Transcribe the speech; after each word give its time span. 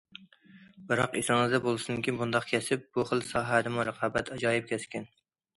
بىراق، 0.91 1.17
ئېسىڭىزدە 1.19 1.59
بولسۇنكى، 1.67 2.15
بۇنداق 2.21 2.49
كەسىپ، 2.53 2.87
بۇ 2.97 3.05
خىل 3.11 3.23
ساھەدىمۇ 3.33 3.87
رىقابەت 3.91 4.37
ئاجايىپ 4.39 4.73
كەسكىن. 4.73 5.11